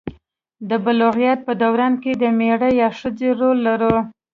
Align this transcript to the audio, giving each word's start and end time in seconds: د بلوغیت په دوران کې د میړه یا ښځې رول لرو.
د 0.69 0.71
بلوغیت 0.83 1.39
په 1.47 1.53
دوران 1.61 1.93
کې 2.03 2.11
د 2.21 2.23
میړه 2.39 2.69
یا 2.81 2.89
ښځې 2.99 3.29
رول 3.39 3.57
لرو. 3.67 3.95